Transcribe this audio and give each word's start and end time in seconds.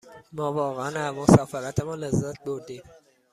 ما 0.33 0.47
واقعاً 0.53 0.89
از 1.07 1.15
مسافرتمان 1.15 1.99
لذت 1.99 2.43
بردیم. 2.45 2.81